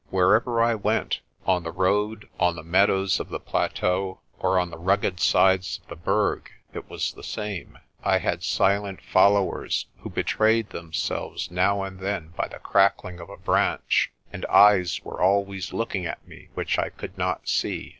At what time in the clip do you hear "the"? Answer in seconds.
1.61-1.69, 2.55-2.63, 3.29-3.39, 4.71-4.79, 5.89-5.95, 7.13-7.21, 12.47-12.57